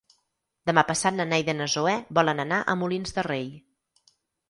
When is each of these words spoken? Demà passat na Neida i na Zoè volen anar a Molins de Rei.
Demà 0.69 0.83
passat 0.91 1.17
na 1.19 1.27
Neida 1.35 1.55
i 1.55 1.59
na 1.59 1.69
Zoè 1.75 1.95
volen 2.21 2.45
anar 2.47 2.61
a 2.75 2.79
Molins 2.83 3.19
de 3.19 3.29
Rei. 3.33 3.49